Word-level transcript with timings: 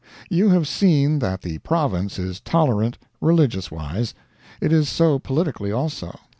You 0.31 0.49
have 0.49 0.67
seen 0.67 1.19
that 1.19 1.43
the 1.43 1.59
Province 1.59 2.17
is 2.17 2.39
tolerant, 2.39 2.97
religious 3.21 3.69
wise. 3.69 4.15
It 4.59 4.73
is 4.73 4.89
so 4.89 5.19
politically, 5.19 5.71
also. 5.71 6.19